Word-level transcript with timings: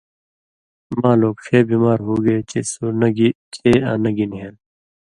مال 0.99 1.19
ووک 1.23 1.37
ݜے 1.45 1.59
بیمار 1.69 1.99
ہوگے 2.05 2.37
چے 2.49 2.59
سو 2.71 2.85
نہ 2.99 3.09
گی 3.15 3.29
کھے 3.53 3.71
آں 3.89 3.97
نہ 4.03 4.09
گی 4.15 4.25
نھېل 4.31 4.55